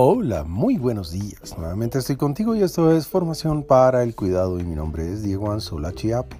Hola, 0.00 0.44
muy 0.44 0.78
buenos 0.78 1.10
días. 1.10 1.58
Nuevamente 1.58 1.98
estoy 1.98 2.14
contigo 2.14 2.54
y 2.54 2.62
esto 2.62 2.92
es 2.92 3.08
Formación 3.08 3.64
para 3.64 4.04
el 4.04 4.14
Cuidado 4.14 4.60
y 4.60 4.62
mi 4.62 4.76
nombre 4.76 5.12
es 5.12 5.24
Diego 5.24 5.50
Anzola 5.50 5.92
Chiape. 5.92 6.36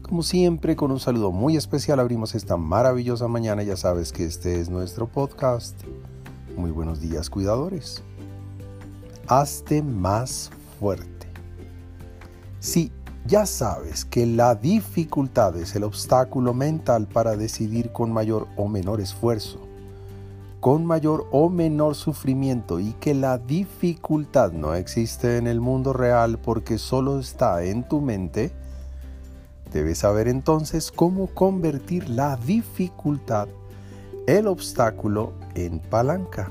Como 0.00 0.22
siempre, 0.22 0.76
con 0.76 0.90
un 0.90 0.98
saludo 0.98 1.30
muy 1.30 1.58
especial 1.58 2.00
abrimos 2.00 2.34
esta 2.34 2.56
maravillosa 2.56 3.28
mañana. 3.28 3.62
Ya 3.64 3.76
sabes 3.76 4.12
que 4.12 4.24
este 4.24 4.60
es 4.60 4.70
nuestro 4.70 5.08
podcast. 5.08 5.78
Muy 6.56 6.70
buenos 6.70 7.02
días, 7.02 7.28
cuidadores. 7.28 8.02
Hazte 9.26 9.82
más 9.82 10.50
fuerte. 10.80 11.26
Sí, 12.60 12.90
ya 13.26 13.44
sabes 13.44 14.06
que 14.06 14.24
la 14.24 14.54
dificultad 14.54 15.54
es 15.58 15.76
el 15.76 15.84
obstáculo 15.84 16.54
mental 16.54 17.06
para 17.06 17.36
decidir 17.36 17.92
con 17.92 18.10
mayor 18.10 18.48
o 18.56 18.68
menor 18.68 19.02
esfuerzo 19.02 19.70
con 20.62 20.86
mayor 20.86 21.26
o 21.32 21.48
menor 21.48 21.96
sufrimiento 21.96 22.78
y 22.78 22.92
que 22.92 23.14
la 23.14 23.36
dificultad 23.36 24.52
no 24.52 24.76
existe 24.76 25.36
en 25.36 25.48
el 25.48 25.60
mundo 25.60 25.92
real 25.92 26.38
porque 26.38 26.78
solo 26.78 27.18
está 27.18 27.64
en 27.64 27.82
tu 27.88 28.00
mente, 28.00 28.52
debes 29.72 29.98
saber 29.98 30.28
entonces 30.28 30.92
cómo 30.92 31.26
convertir 31.26 32.08
la 32.08 32.36
dificultad, 32.36 33.48
el 34.28 34.46
obstáculo, 34.46 35.32
en 35.56 35.80
palanca. 35.80 36.48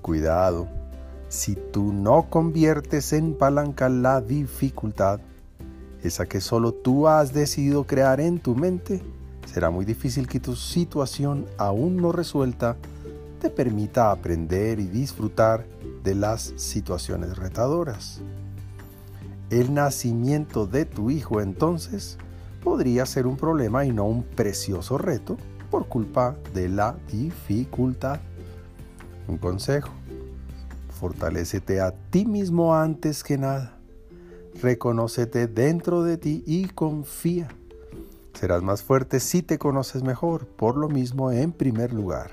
Cuidado, 0.00 0.68
si 1.28 1.56
tú 1.56 1.92
no 1.92 2.30
conviertes 2.30 3.12
en 3.12 3.34
palanca 3.34 3.88
la 3.88 4.20
dificultad, 4.20 5.18
esa 6.04 6.26
que 6.26 6.40
solo 6.40 6.72
tú 6.72 7.08
has 7.08 7.32
decidido 7.32 7.88
crear 7.88 8.20
en 8.20 8.38
tu 8.38 8.54
mente, 8.54 9.02
será 9.46 9.70
muy 9.70 9.84
difícil 9.84 10.26
que 10.26 10.40
tu 10.40 10.56
situación 10.56 11.46
aún 11.58 11.96
no 11.96 12.12
resuelta 12.12 12.76
te 13.40 13.50
permita 13.50 14.10
aprender 14.10 14.80
y 14.80 14.86
disfrutar 14.86 15.66
de 16.02 16.14
las 16.14 16.54
situaciones 16.56 17.36
retadoras. 17.36 18.20
El 19.50 19.74
nacimiento 19.74 20.66
de 20.66 20.84
tu 20.84 21.10
hijo 21.10 21.40
entonces 21.40 22.18
podría 22.62 23.04
ser 23.06 23.26
un 23.26 23.36
problema 23.36 23.84
y 23.84 23.92
no 23.92 24.04
un 24.06 24.22
precioso 24.22 24.98
reto 24.98 25.36
por 25.70 25.86
culpa 25.86 26.36
de 26.54 26.68
la 26.68 26.96
dificultad. 27.12 28.20
Un 29.28 29.38
consejo, 29.38 29.90
fortalécete 30.88 31.80
a 31.80 31.92
ti 32.10 32.24
mismo 32.24 32.74
antes 32.74 33.22
que 33.22 33.36
nada. 33.38 33.78
Reconócete 34.62 35.46
dentro 35.46 36.02
de 36.02 36.16
ti 36.16 36.42
y 36.46 36.66
confía. 36.66 37.48
Serás 38.44 38.62
más 38.62 38.82
fuerte 38.82 39.20
si 39.20 39.40
te 39.40 39.56
conoces 39.56 40.02
mejor, 40.02 40.46
por 40.46 40.76
lo 40.76 40.90
mismo 40.90 41.32
en 41.32 41.50
primer 41.50 41.94
lugar. 41.94 42.30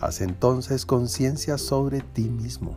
Haz 0.00 0.22
entonces 0.22 0.86
conciencia 0.86 1.58
sobre 1.58 2.00
ti 2.00 2.30
mismo. 2.30 2.76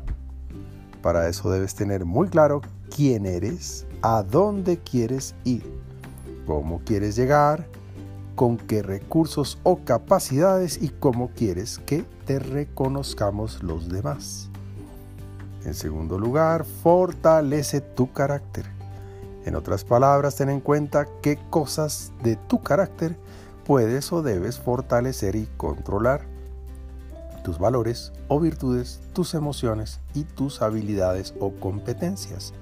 Para 1.02 1.30
eso 1.30 1.50
debes 1.50 1.76
tener 1.76 2.04
muy 2.04 2.28
claro 2.28 2.60
quién 2.94 3.26
eres, 3.26 3.86
a 4.02 4.22
dónde 4.24 4.80
quieres 4.80 5.34
ir, 5.46 5.64
cómo 6.46 6.82
quieres 6.84 7.16
llegar, 7.16 7.70
con 8.36 8.58
qué 8.58 8.84
recursos 8.84 9.58
o 9.64 9.86
capacidades 9.86 10.78
y 10.82 10.90
cómo 10.90 11.30
quieres 11.30 11.80
que 11.86 12.04
te 12.26 12.38
reconozcamos 12.40 13.64
los 13.64 13.88
demás. 13.88 14.50
En 15.64 15.74
segundo 15.74 16.20
lugar, 16.20 16.66
fortalece 16.66 17.80
tu 17.80 18.12
carácter. 18.12 18.81
En 19.46 19.56
otras 19.56 19.84
palabras, 19.84 20.36
ten 20.36 20.50
en 20.50 20.60
cuenta 20.60 21.08
qué 21.22 21.40
cosas 21.50 22.12
de 22.24 22.36
tu 22.36 22.62
carácter 22.62 23.16
puedes 23.66 24.12
o 24.14 24.22
debes 24.22 24.60
fortalecer 24.60 25.36
y 25.36 25.48
controlar. 25.58 26.22
Tus 27.44 27.58
valores 27.58 28.14
o 28.28 28.40
virtudes, 28.40 29.00
tus 29.14 29.34
emociones 29.34 30.00
y 30.14 30.26
tus 30.26 30.62
habilidades 30.62 31.34
o 31.40 31.52
competencias. 31.52 32.54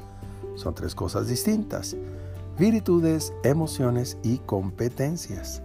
Son 0.55 0.73
tres 0.73 0.95
cosas 0.95 1.27
distintas. 1.27 1.97
Virtudes, 2.57 3.33
emociones 3.43 4.17
y 4.23 4.37
competencias. 4.37 5.61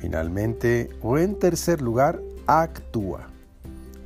Finalmente, 0.00 0.88
o 1.02 1.18
en 1.18 1.38
tercer 1.38 1.82
lugar, 1.82 2.20
actúa. 2.46 3.26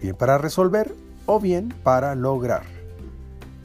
Bien 0.00 0.16
para 0.16 0.38
resolver 0.38 0.92
o 1.26 1.38
bien 1.38 1.72
para 1.84 2.16
lograr 2.16 2.83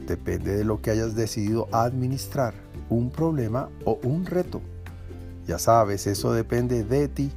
depende 0.09 0.57
de 0.57 0.65
lo 0.65 0.81
que 0.81 0.91
hayas 0.91 1.15
decidido 1.15 1.69
administrar, 1.71 2.53
un 2.89 3.11
problema 3.11 3.69
o 3.85 3.99
un 4.03 4.25
reto. 4.25 4.61
Ya 5.47 5.57
sabes, 5.57 6.07
eso 6.07 6.33
depende 6.33 6.83
de 6.83 7.07
ti. 7.07 7.31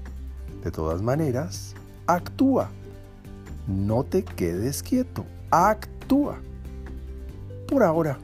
De 0.64 0.70
todas 0.70 1.02
maneras, 1.02 1.74
actúa. 2.06 2.70
No 3.68 4.04
te 4.04 4.24
quedes 4.24 4.82
quieto, 4.82 5.24
actúa. 5.50 6.40
Por 7.68 7.82
ahora, 7.82 8.18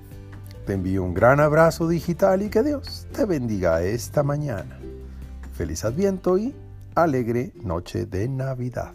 te 0.67 0.73
envío 0.73 1.05
un 1.05 1.15
gran 1.15 1.41
abrazo 1.41 1.87
digital 1.87 2.43
y 2.43 2.51
que 2.51 2.63
Dios 2.63 3.07
te 3.13 3.25
bendiga 3.25 3.83
esta 3.83 4.23
mañana. 4.23 4.79
Feliz 5.55 5.85
Adviento 5.85 6.39
y 6.39 6.55
alegre 6.95 7.53
noche 7.63 8.07
de 8.07 8.29
Navidad. 8.29 8.93